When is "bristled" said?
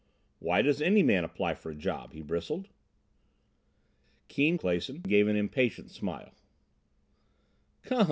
2.23-2.69